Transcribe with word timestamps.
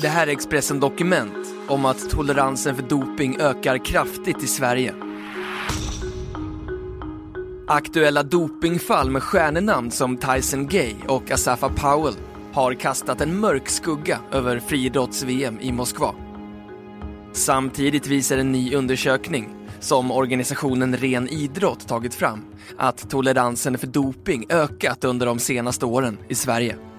Det 0.00 0.08
här 0.08 0.26
är 0.26 0.30
Expressen 0.32 0.80
Dokument 0.80 1.54
om 1.68 1.84
att 1.84 2.10
toleransen 2.10 2.76
för 2.76 2.82
doping 2.82 3.40
ökar 3.40 3.78
kraftigt 3.78 4.42
i 4.42 4.46
Sverige. 4.46 4.94
Aktuella 7.68 8.22
dopingfall 8.22 9.10
med 9.10 9.22
stjärnenamn 9.22 9.90
som 9.90 10.16
Tyson 10.16 10.66
Gay 10.66 10.94
och 11.08 11.30
Asafa 11.30 11.68
Powell 11.68 12.14
har 12.52 12.74
kastat 12.74 13.20
en 13.20 13.40
mörk 13.40 13.68
skugga 13.68 14.18
över 14.32 14.58
friidrotts-VM 14.58 15.58
i 15.60 15.72
Moskva. 15.72 16.14
Samtidigt 17.32 18.06
visar 18.06 18.38
en 18.38 18.52
ny 18.52 18.74
undersökning 18.74 19.48
som 19.80 20.10
organisationen 20.10 20.96
Ren 20.96 21.28
Idrott 21.28 21.88
tagit 21.88 22.14
fram 22.14 22.44
att 22.76 23.10
toleransen 23.10 23.78
för 23.78 23.86
doping 23.86 24.46
ökat 24.48 25.04
under 25.04 25.26
de 25.26 25.38
senaste 25.38 25.86
åren 25.86 26.18
i 26.28 26.34
Sverige. 26.34 26.89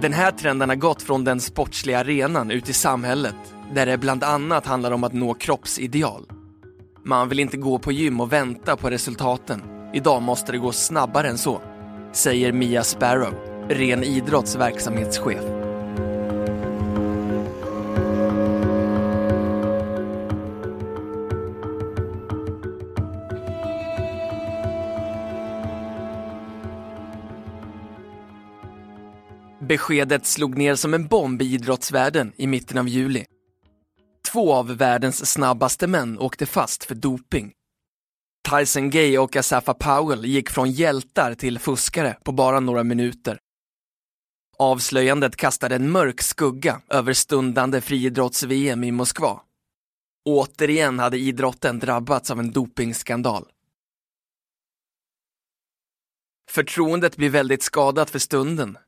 Den 0.00 0.12
här 0.12 0.30
trenden 0.30 0.68
har 0.68 0.76
gått 0.76 1.02
från 1.02 1.24
den 1.24 1.40
sportsliga 1.40 1.98
arenan 1.98 2.50
ut 2.50 2.68
i 2.68 2.72
samhället 2.72 3.34
där 3.72 3.86
det 3.86 3.98
bland 3.98 4.24
annat 4.24 4.66
handlar 4.66 4.90
om 4.90 5.04
att 5.04 5.12
nå 5.12 5.34
kroppsideal. 5.34 6.26
Man 7.04 7.28
vill 7.28 7.38
inte 7.38 7.56
gå 7.56 7.78
på 7.78 7.92
gym 7.92 8.20
och 8.20 8.32
vänta 8.32 8.76
på 8.76 8.90
resultaten. 8.90 9.62
Idag 9.94 10.22
måste 10.22 10.52
det 10.52 10.58
gå 10.58 10.72
snabbare 10.72 11.28
än 11.28 11.38
så, 11.38 11.60
säger 12.12 12.52
Mia 12.52 12.84
Sparrow, 12.84 13.34
Ren 13.68 14.04
Idrotts 14.04 14.56
verksamhetschef. 14.56 15.57
Beskedet 29.68 30.26
slog 30.26 30.58
ner 30.58 30.74
som 30.74 30.94
en 30.94 31.06
bomb 31.06 31.42
i 31.42 31.44
idrottsvärlden 31.44 32.32
i 32.36 32.46
mitten 32.46 32.78
av 32.78 32.88
juli. 32.88 33.26
Två 34.32 34.54
av 34.54 34.76
världens 34.76 35.32
snabbaste 35.32 35.86
män 35.86 36.18
åkte 36.18 36.46
fast 36.46 36.84
för 36.84 36.94
doping. 36.94 37.52
Tyson 38.50 38.90
Gay 38.90 39.18
och 39.18 39.36
Asafa 39.36 39.74
Powell 39.74 40.24
gick 40.24 40.50
från 40.50 40.70
hjältar 40.70 41.34
till 41.34 41.58
fuskare 41.58 42.16
på 42.24 42.32
bara 42.32 42.60
några 42.60 42.84
minuter. 42.84 43.38
Avslöjandet 44.58 45.36
kastade 45.36 45.74
en 45.74 45.90
mörk 45.90 46.20
skugga 46.20 46.80
över 46.88 47.12
stundande 47.12 47.80
friidrotts-VM 47.80 48.84
i 48.84 48.92
Moskva. 48.92 49.40
Återigen 50.24 50.98
hade 50.98 51.18
idrotten 51.18 51.78
drabbats 51.78 52.30
av 52.30 52.40
en 52.40 52.50
dopingskandal. 52.50 53.44
Förtroendet 56.50 57.16
blir 57.16 57.30
väldigt 57.30 57.62
skadat 57.62 58.10
för 58.10 58.18
stunden 58.18 58.78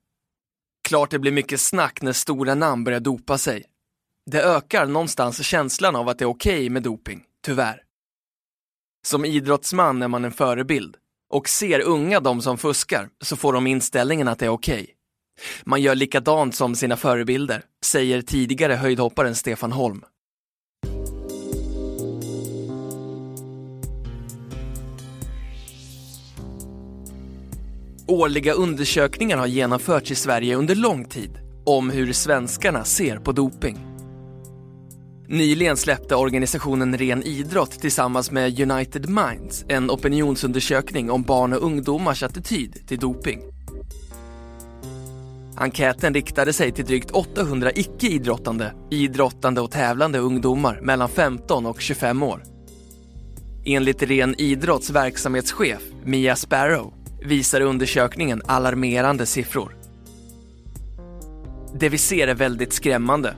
Klart 0.91 1.11
det 1.11 1.19
blir 1.19 1.33
mycket 1.33 1.61
snack 1.61 2.03
när 2.03 2.13
stora 2.13 2.55
namn 2.55 2.85
börjar 2.85 3.01
dopa 3.01 3.39
sig. 3.39 3.65
Det 4.31 4.43
ökar 4.43 4.87
någonstans 4.87 5.45
känslan 5.45 5.97
av 5.97 6.09
att 6.09 6.19
det 6.19 6.25
är 6.25 6.29
okej 6.29 6.55
okay 6.55 6.71
med 6.71 6.83
doping, 6.83 7.23
tyvärr. 7.45 7.83
Som 9.07 9.25
idrottsman 9.25 10.03
är 10.03 10.09
man 10.09 10.25
en 10.25 10.33
förebild 10.33 10.97
och 11.33 11.49
ser 11.49 11.81
unga 11.81 12.21
de 12.21 12.43
som 12.43 12.59
fuskar 12.59 13.09
så 13.21 13.37
får 13.37 13.53
de 13.53 13.67
inställningen 13.67 14.29
att 14.29 14.39
det 14.39 14.47
är 14.47 14.51
okej. 14.51 14.83
Okay. 14.83 14.95
Man 15.65 15.83
gör 15.83 15.95
likadant 15.95 16.55
som 16.55 16.75
sina 16.75 16.97
förebilder, 16.97 17.65
säger 17.85 18.23
tidigare 18.23 18.75
höjdhopparen 18.75 19.35
Stefan 19.35 19.73
Holm. 19.73 20.05
Årliga 28.11 28.53
undersökningar 28.53 29.37
har 29.37 29.47
genomförts 29.47 30.11
i 30.11 30.15
Sverige 30.15 30.57
under 30.57 30.75
lång 30.75 31.05
tid 31.05 31.31
om 31.67 31.91
hur 31.91 32.13
svenskarna 32.13 32.85
ser 32.85 33.17
på 33.17 33.33
doping. 33.33 33.79
Nyligen 35.29 35.77
släppte 35.77 36.17
organisationen 36.17 36.99
Ren 36.99 37.23
Idrott 37.23 37.81
tillsammans 37.81 38.31
med 38.31 38.61
United 38.61 39.09
Minds 39.09 39.65
en 39.69 39.91
opinionsundersökning 39.91 41.11
om 41.11 41.23
barn 41.23 41.53
och 41.53 41.63
ungdomars 41.63 42.23
attityd 42.23 42.89
till 42.89 42.99
doping. 42.99 43.41
Enkäten 45.57 46.15
riktade 46.15 46.53
sig 46.53 46.73
till 46.73 46.85
drygt 46.85 47.11
800 47.11 47.73
icke-idrottande, 47.75 48.73
idrottande 48.91 49.61
och 49.61 49.71
tävlande 49.71 50.19
ungdomar 50.19 50.81
mellan 50.83 51.09
15 51.09 51.67
och 51.67 51.81
25 51.81 52.23
år. 52.23 52.43
Enligt 53.65 54.03
Ren 54.03 54.35
Idrotts 54.41 54.91
verksamhetschef 54.91 55.83
Mia 56.05 56.37
Sparrow 56.37 57.00
visar 57.23 57.61
undersökningen 57.61 58.43
alarmerande 58.47 59.27
siffror. 59.27 59.77
Det 61.75 61.89
vi 61.89 61.99
ser 61.99 62.29
är 62.29 62.35
väldigt 62.35 62.73
skrämmande. 62.73 63.35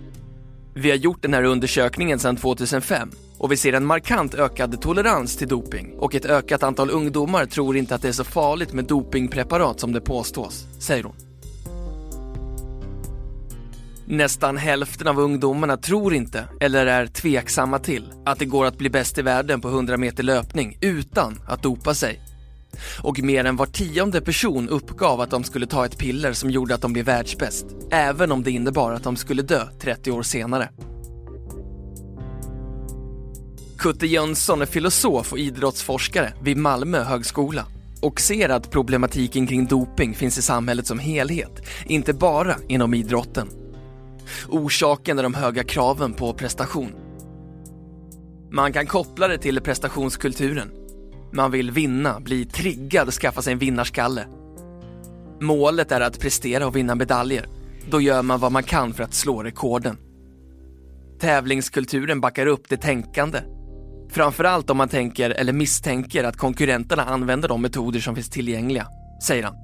Vi 0.75 0.91
har 0.91 0.97
gjort 0.97 1.23
den 1.23 1.35
här 1.35 1.45
undersökningen 1.45 2.19
sedan 2.19 2.37
2005 2.37 3.11
och 3.39 3.53
vi 3.53 3.57
ser 3.57 3.73
en 3.73 3.87
markant 3.87 4.35
ökad 4.35 4.81
tolerans 4.81 5.37
till 5.37 5.49
doping 5.49 5.95
och 5.99 6.15
ett 6.15 6.25
ökat 6.25 6.63
antal 6.63 6.91
ungdomar 6.91 7.47
tror 7.47 7.77
inte 7.77 7.95
att 7.95 8.03
det 8.03 8.09
är 8.09 8.13
så 8.13 8.25
farligt 8.25 8.73
med 8.73 8.85
dopingpreparat 8.85 9.81
som 9.81 9.93
det 9.93 10.01
påstås, 10.01 10.67
säger 10.79 11.05
hon. 11.05 11.15
Nästan 14.07 14.57
hälften 14.57 15.09
av 15.09 15.19
ungdomarna 15.19 15.77
tror 15.77 16.15
inte, 16.15 16.45
eller 16.61 16.87
är 16.87 17.07
tveksamma 17.07 17.79
till, 17.79 18.13
att 18.27 18.39
det 18.39 18.45
går 18.45 18.65
att 18.65 18.79
bli 18.79 18.91
bäst 18.91 19.19
i 19.19 19.23
världen 19.23 19.61
på 19.61 19.69
100 19.69 19.97
meter 19.97 20.23
löpning 20.23 20.79
utan 20.81 21.41
att 21.49 21.63
dopa 21.63 21.95
sig 21.95 22.32
och 22.99 23.23
mer 23.23 23.45
än 23.45 23.57
var 23.57 23.67
tionde 23.67 24.21
person 24.21 24.69
uppgav 24.69 25.21
att 25.21 25.31
de 25.31 25.45
skulle 25.45 25.67
ta 25.67 25.87
ett 25.87 25.99
piller 25.99 26.33
som 26.33 26.51
gjorde 26.51 26.75
att 26.75 26.83
de 26.83 26.93
blev 26.93 27.05
världsbäst, 27.05 27.67
även 27.91 28.33
om 28.33 28.43
det 28.43 28.51
innebar 28.51 28.93
att 28.93 29.03
de 29.03 29.17
skulle 29.17 29.43
dö 29.43 29.67
30 29.81 30.11
år 30.11 30.23
senare. 30.23 30.69
Kutte 33.79 34.07
Jönsson 34.07 34.63
är 34.63 34.67
filosof 34.67 35.33
och 35.33 35.39
idrottsforskare 35.39 36.33
vid 36.43 36.57
Malmö 36.57 37.03
högskola 37.03 37.67
och 38.01 38.21
ser 38.21 38.49
att 38.49 38.71
problematiken 38.71 39.47
kring 39.47 39.67
doping 39.67 40.15
finns 40.15 40.39
i 40.39 40.43
samhället 40.43 40.87
som 40.87 40.99
helhet, 40.99 41.63
inte 41.87 42.15
bara 42.15 42.57
inom 42.69 42.95
idrotten. 42.95 43.49
Orsaken 44.49 45.19
är 45.19 45.23
de 45.23 45.35
höga 45.35 45.65
kraven 45.65 46.13
på 46.13 46.33
prestation. 46.33 46.93
Man 48.51 48.73
kan 48.73 48.87
koppla 48.87 49.29
det 49.29 49.39
till 49.39 49.61
prestationskulturen 49.61 50.82
man 51.33 51.51
vill 51.51 51.71
vinna, 51.71 52.21
bli 52.21 52.45
triggad, 52.45 53.09
och 53.09 53.15
skaffa 53.15 53.43
sig 53.43 53.53
en 53.53 53.59
vinnarskalle. 53.59 54.27
Målet 55.41 55.93
är 55.93 56.01
att 56.01 56.21
prestera 56.21 56.67
och 56.67 56.77
vinna 56.77 56.95
medaljer. 56.95 57.47
Då 57.91 58.01
gör 58.01 58.23
man 58.23 58.41
vad 58.41 58.53
man 58.53 58.63
kan 58.63 58.93
för 58.93 59.05
att 59.05 59.15
slå 59.15 59.43
rekorden. 59.43 59.97
Tävlingskulturen 61.21 62.21
backar 62.21 62.47
upp 62.47 62.69
det 62.69 62.77
tänkande. 62.77 63.39
Framförallt 64.11 64.71
om 64.71 64.77
man 64.77 64.89
tänker 64.89 65.31
eller 65.31 65.53
misstänker 65.53 66.25
att 66.25 66.37
konkurrenterna 66.37 67.05
använder 67.05 67.49
de 67.49 67.63
metoder 67.63 68.01
som 68.01 68.15
finns 68.15 68.31
tillgängliga, 68.31 68.87
säger 69.27 69.43
han. 69.43 69.55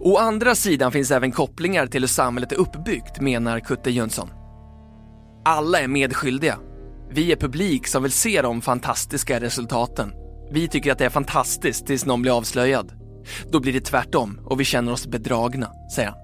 Å 0.00 0.16
andra 0.16 0.54
sidan 0.54 0.92
finns 0.92 1.10
även 1.10 1.32
kopplingar 1.32 1.86
till 1.86 2.02
hur 2.02 2.08
samhället 2.08 2.52
är 2.52 2.56
uppbyggt, 2.56 3.20
menar 3.20 3.60
Kutte 3.60 3.90
Jönsson. 3.90 4.28
Alla 5.44 5.80
är 5.80 5.88
medskyldiga 5.88 6.58
vi 7.12 7.32
är 7.32 7.36
publik 7.36 7.86
som 7.86 8.02
vill 8.02 8.12
se 8.12 8.42
de 8.42 8.62
fantastiska 8.62 9.40
resultaten. 9.40 10.12
Vi 10.50 10.68
tycker 10.68 10.92
att 10.92 10.98
det 10.98 11.04
är 11.04 11.10
fantastiskt 11.10 11.86
tills 11.86 12.06
någon 12.06 12.22
blir 12.22 12.36
avslöjad. 12.36 12.92
Då 13.50 13.60
blir 13.60 13.72
det 13.72 13.80
tvärtom 13.80 14.40
och 14.44 14.60
vi 14.60 14.64
känner 14.64 14.92
oss 14.92 15.06
bedragna, 15.06 15.70
säger 15.94 16.08
han. 16.08 16.18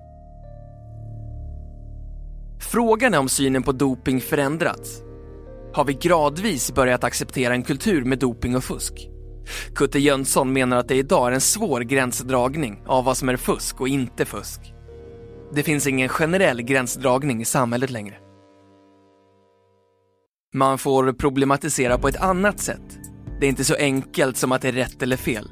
Frågan 2.60 3.14
är 3.14 3.18
om 3.18 3.28
synen 3.28 3.62
på 3.62 3.72
doping 3.72 4.20
förändrats. 4.20 5.02
Har 5.74 5.84
vi 5.84 5.92
gradvis 5.92 6.74
börjat 6.74 7.04
acceptera 7.04 7.54
en 7.54 7.62
kultur 7.62 8.04
med 8.04 8.18
doping 8.18 8.56
och 8.56 8.64
fusk? 8.64 9.08
Kutte 9.74 9.98
Jönsson 9.98 10.52
menar 10.52 10.76
att 10.76 10.88
det 10.88 10.96
idag 10.96 11.28
är 11.28 11.32
en 11.32 11.40
svår 11.40 11.80
gränsdragning 11.80 12.82
av 12.86 13.04
vad 13.04 13.16
som 13.16 13.28
är 13.28 13.36
fusk 13.36 13.80
och 13.80 13.88
inte 13.88 14.24
fusk. 14.24 14.60
Det 15.54 15.62
finns 15.62 15.86
ingen 15.86 16.08
generell 16.08 16.62
gränsdragning 16.62 17.40
i 17.40 17.44
samhället 17.44 17.90
längre. 17.90 18.25
Man 20.56 20.79
får 20.79 21.12
problematisera 21.12 21.99
på 21.99 22.08
ett 22.08 22.17
annat 22.17 22.61
sätt. 22.61 22.99
Det 23.41 23.47
är 23.47 23.50
inte 23.50 23.64
så 23.64 23.75
enkelt 23.75 24.37
som 24.37 24.53
att 24.53 24.62
det 24.62 24.69
är 24.69 24.73
rätt 24.73 25.03
eller 25.03 25.17
fel. 25.17 25.50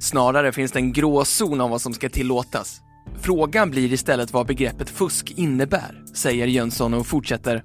Snarare 0.00 0.52
finns 0.52 0.72
det 0.72 0.78
en 0.78 0.92
gråzon 0.92 1.60
av 1.60 1.70
vad 1.70 1.80
som 1.80 1.94
ska 1.94 2.08
tillåtas. 2.08 2.80
Frågan 3.20 3.70
blir 3.70 3.92
istället 3.92 4.32
vad 4.32 4.46
begreppet 4.46 4.90
fusk 4.90 5.32
innebär, 5.36 6.04
säger 6.14 6.46
Jönsson 6.46 6.94
och 6.94 7.06
fortsätter. 7.06 7.64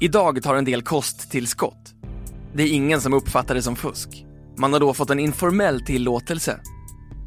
Idag 0.00 0.42
tar 0.42 0.54
en 0.54 0.64
del 0.64 0.82
kosttillskott. 0.82 1.94
Det 2.54 2.62
är 2.62 2.72
ingen 2.72 3.00
som 3.00 3.14
uppfattar 3.14 3.54
det 3.54 3.62
som 3.62 3.76
fusk. 3.76 4.26
Man 4.58 4.72
har 4.72 4.80
då 4.80 4.94
fått 4.94 5.10
en 5.10 5.20
informell 5.20 5.80
tillåtelse. 5.80 6.60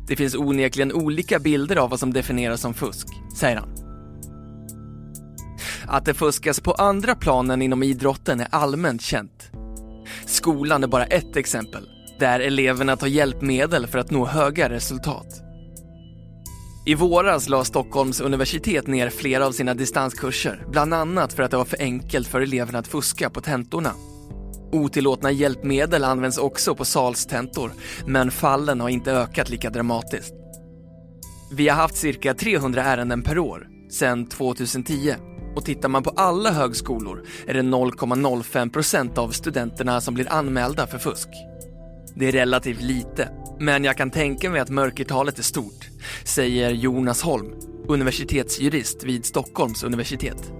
Det 0.07 0.15
finns 0.15 0.35
onekligen 0.35 0.93
olika 0.93 1.39
bilder 1.39 1.75
av 1.75 1.89
vad 1.89 1.99
som 1.99 2.13
definieras 2.13 2.61
som 2.61 2.73
fusk, 2.73 3.07
säger 3.37 3.57
han. 3.57 3.86
Att 5.87 6.05
det 6.05 6.13
fuskas 6.13 6.59
på 6.59 6.71
andra 6.71 7.15
planen 7.15 7.61
inom 7.61 7.83
idrotten 7.83 8.39
är 8.39 8.47
allmänt 8.51 9.01
känt. 9.01 9.51
Skolan 10.25 10.83
är 10.83 10.87
bara 10.87 11.05
ett 11.05 11.35
exempel, 11.35 11.89
där 12.19 12.39
eleverna 12.39 12.97
tar 12.97 13.07
hjälpmedel 13.07 13.87
för 13.87 13.99
att 13.99 14.11
nå 14.11 14.25
höga 14.25 14.69
resultat. 14.69 15.41
I 16.85 16.95
våras 16.95 17.49
la 17.49 17.63
Stockholms 17.63 18.21
universitet 18.21 18.87
ner 18.87 19.09
flera 19.09 19.45
av 19.45 19.51
sina 19.51 19.73
distanskurser, 19.73 20.65
bland 20.71 20.93
annat 20.93 21.33
för 21.33 21.43
att 21.43 21.51
det 21.51 21.57
var 21.57 21.65
för 21.65 21.81
enkelt 21.81 22.27
för 22.27 22.41
eleverna 22.41 22.79
att 22.79 22.87
fuska 22.87 23.29
på 23.29 23.41
tentorna. 23.41 23.91
Otillåtna 24.71 25.31
hjälpmedel 25.31 26.03
används 26.03 26.37
också 26.37 26.75
på 26.75 26.85
salstentor, 26.85 27.71
men 28.05 28.31
fallen 28.31 28.81
har 28.81 28.89
inte 28.89 29.11
ökat 29.11 29.49
lika 29.49 29.69
dramatiskt. 29.69 30.33
Vi 31.51 31.69
har 31.69 31.75
haft 31.75 31.95
cirka 31.95 32.33
300 32.33 32.83
ärenden 32.83 33.21
per 33.21 33.39
år 33.39 33.67
sedan 33.91 34.25
2010 34.25 35.15
och 35.57 35.65
tittar 35.65 35.89
man 35.89 36.03
på 36.03 36.09
alla 36.09 36.51
högskolor 36.51 37.23
är 37.47 37.53
det 37.53 37.61
0,05% 37.61 39.17
av 39.17 39.29
studenterna 39.29 40.01
som 40.01 40.13
blir 40.13 40.31
anmälda 40.31 40.87
för 40.87 40.97
fusk. 40.97 41.29
Det 42.15 42.27
är 42.27 42.31
relativt 42.31 42.81
lite, 42.81 43.29
men 43.59 43.83
jag 43.83 43.97
kan 43.97 44.11
tänka 44.11 44.49
mig 44.49 44.61
att 44.61 44.69
mörkertalet 44.69 45.39
är 45.39 45.43
stort, 45.43 45.87
säger 46.23 46.71
Jonas 46.71 47.21
Holm, 47.21 47.53
universitetsjurist 47.87 49.03
vid 49.03 49.25
Stockholms 49.25 49.83
universitet. 49.83 50.51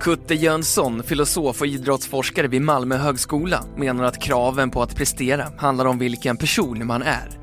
Kutte 0.00 0.34
Jönsson, 0.34 1.02
filosof 1.02 1.60
och 1.60 1.66
idrottsforskare 1.66 2.48
vid 2.48 2.62
Malmö 2.62 2.96
högskola, 2.96 3.64
menar 3.76 4.04
att 4.04 4.22
kraven 4.22 4.70
på 4.70 4.82
att 4.82 4.96
prestera 4.96 5.46
handlar 5.58 5.84
om 5.84 5.98
vilken 5.98 6.36
person 6.36 6.86
man 6.86 7.02
är. 7.02 7.38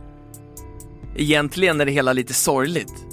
Egentligen 1.16 1.82
är 1.82 1.86
det 1.86 1.92
hela 1.92 2.14
lite 2.14 2.34
sorgligt. 2.34 3.09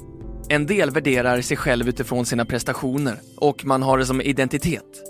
En 0.49 0.67
del 0.67 0.91
värderar 0.91 1.41
sig 1.41 1.57
själv 1.57 1.89
utifrån 1.89 2.27
sina 2.27 2.45
prestationer 2.45 3.21
och 3.37 3.65
man 3.65 3.83
har 3.83 3.99
det 3.99 4.07
som 4.07 4.21
identitet. 4.21 5.03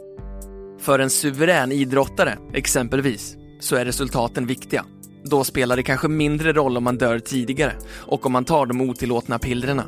För 0.81 0.99
en 0.99 1.11
suverän 1.11 1.73
idrottare, 1.73 2.39
exempelvis, 2.55 3.37
så 3.61 3.77
är 3.77 3.85
resultaten 3.85 4.47
viktiga. 4.47 4.85
Då 5.25 5.45
spelar 5.45 5.77
det 5.77 5.83
kanske 5.83 6.09
mindre 6.09 6.53
roll 6.53 6.77
om 6.77 6.85
man 6.85 6.99
dör 6.99 7.19
tidigare 7.19 7.73
och 7.89 8.27
om 8.27 8.33
man 8.33 8.45
tar 8.45 8.67
de 8.67 8.81
otillåtna 8.81 9.39
pillerna. 9.39 9.85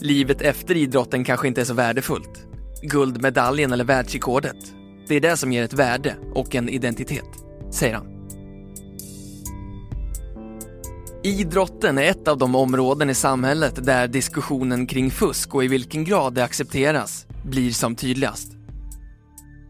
Livet 0.00 0.42
efter 0.42 0.76
idrotten 0.76 1.24
kanske 1.24 1.48
inte 1.48 1.60
är 1.60 1.64
så 1.64 1.74
värdefullt. 1.74 2.46
Guldmedaljen 2.82 3.72
eller 3.72 3.84
världsrekordet, 3.84 4.56
det 5.08 5.14
är 5.14 5.20
det 5.20 5.36
som 5.36 5.52
ger 5.52 5.62
ett 5.62 5.72
värde 5.72 6.16
och 6.34 6.54
en 6.54 6.68
identitet, 6.68 7.28
säger 7.70 7.94
han. 7.94 8.11
Idrotten 11.24 11.98
är 11.98 12.02
ett 12.02 12.28
av 12.28 12.38
de 12.38 12.54
områden 12.54 13.10
i 13.10 13.14
samhället 13.14 13.84
där 13.86 14.08
diskussionen 14.08 14.86
kring 14.86 15.10
fusk 15.10 15.54
och 15.54 15.64
i 15.64 15.68
vilken 15.68 16.04
grad 16.04 16.34
det 16.34 16.44
accepteras 16.44 17.26
blir 17.44 17.70
som 17.70 17.96
tydligast. 17.96 18.52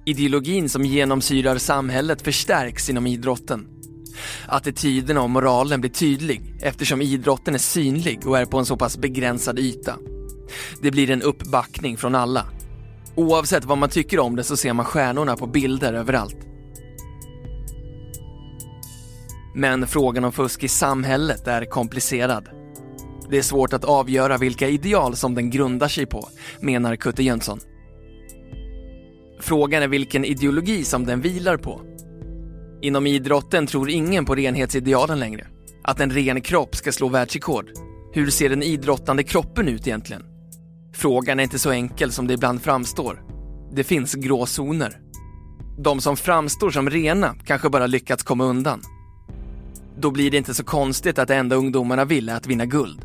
Ideologin 0.06 0.68
som 0.68 0.84
genomsyrar 0.84 1.58
samhället 1.58 2.22
förstärks 2.22 2.90
inom 2.90 3.06
idrotten. 3.06 3.66
Attityderna 4.46 5.22
och 5.22 5.30
moralen 5.30 5.80
blir 5.80 5.90
tydlig 5.90 6.42
eftersom 6.62 7.02
idrotten 7.02 7.54
är 7.54 7.58
synlig 7.58 8.26
och 8.26 8.38
är 8.38 8.44
på 8.44 8.58
en 8.58 8.66
så 8.66 8.76
pass 8.76 8.98
begränsad 8.98 9.58
yta. 9.58 9.96
Det 10.82 10.90
blir 10.90 11.10
en 11.10 11.22
uppbackning 11.22 11.96
från 11.96 12.14
alla. 12.14 12.46
Oavsett 13.14 13.64
vad 13.64 13.78
man 13.78 13.88
tycker 13.88 14.18
om 14.18 14.36
det 14.36 14.44
så 14.44 14.56
ser 14.56 14.72
man 14.72 14.86
stjärnorna 14.86 15.36
på 15.36 15.46
bilder 15.46 15.92
överallt. 15.92 16.51
Men 19.54 19.86
frågan 19.86 20.24
om 20.24 20.32
fusk 20.32 20.64
i 20.64 20.68
samhället 20.68 21.46
är 21.46 21.64
komplicerad. 21.64 22.48
Det 23.30 23.38
är 23.38 23.42
svårt 23.42 23.72
att 23.72 23.84
avgöra 23.84 24.38
vilka 24.38 24.68
ideal 24.68 25.16
som 25.16 25.34
den 25.34 25.50
grundar 25.50 25.88
sig 25.88 26.06
på, 26.06 26.28
menar 26.60 26.96
Kutte 26.96 27.22
Jönsson. 27.22 27.60
Frågan 29.40 29.82
är 29.82 29.88
vilken 29.88 30.24
ideologi 30.24 30.84
som 30.84 31.06
den 31.06 31.20
vilar 31.20 31.56
på. 31.56 31.80
Inom 32.82 33.06
idrotten 33.06 33.66
tror 33.66 33.90
ingen 33.90 34.24
på 34.24 34.34
renhetsidealen 34.34 35.18
längre. 35.18 35.46
Att 35.84 36.00
en 36.00 36.10
ren 36.10 36.40
kropp 36.40 36.76
ska 36.76 36.92
slå 36.92 37.08
världsrekord. 37.08 37.66
Hur 38.12 38.30
ser 38.30 38.48
den 38.48 38.62
idrottande 38.62 39.22
kroppen 39.22 39.68
ut 39.68 39.86
egentligen? 39.86 40.22
Frågan 40.94 41.38
är 41.38 41.42
inte 41.42 41.58
så 41.58 41.70
enkel 41.70 42.12
som 42.12 42.26
det 42.26 42.34
ibland 42.34 42.62
framstår. 42.62 43.22
Det 43.74 43.84
finns 43.84 44.14
gråzoner. 44.14 44.98
De 45.78 46.00
som 46.00 46.16
framstår 46.16 46.70
som 46.70 46.90
rena 46.90 47.34
kanske 47.44 47.68
bara 47.68 47.86
lyckats 47.86 48.22
komma 48.22 48.44
undan. 48.44 48.82
Då 49.98 50.10
blir 50.10 50.30
det 50.30 50.36
inte 50.36 50.54
så 50.54 50.64
konstigt 50.64 51.18
att 51.18 51.28
det 51.28 51.34
enda 51.34 51.56
ungdomarna 51.56 52.04
vill 52.04 52.28
är 52.28 52.36
att 52.36 52.46
vinna 52.46 52.66
guld. 52.66 53.04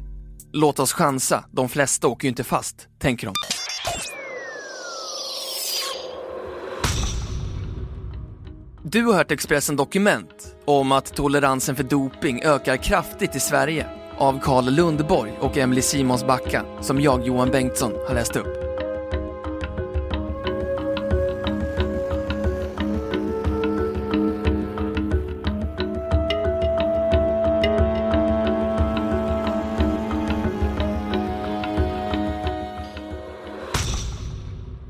Låt 0.53 0.79
oss 0.79 0.93
chansa, 0.93 1.43
de 1.51 1.69
flesta 1.69 2.07
åker 2.07 2.25
ju 2.25 2.29
inte 2.29 2.43
fast, 2.43 2.87
tänker 2.99 3.27
de. 3.27 3.33
Du 8.83 9.05
har 9.05 9.13
hört 9.13 9.31
Expressen 9.31 9.75
Dokument 9.75 10.55
om 10.65 10.91
att 10.91 11.15
toleransen 11.15 11.75
för 11.75 11.83
doping 11.83 12.41
ökar 12.43 12.77
kraftigt 12.77 13.35
i 13.35 13.39
Sverige 13.39 13.87
av 14.17 14.39
Karl 14.39 14.69
Lundborg 14.69 15.31
och 15.39 15.57
Emily 15.57 15.81
Simons 15.81 16.25
Backa 16.25 16.65
som 16.81 17.01
jag, 17.01 17.27
Johan 17.27 17.49
Bengtsson, 17.49 17.91
har 18.07 18.15
läst 18.15 18.35
upp. 18.35 18.66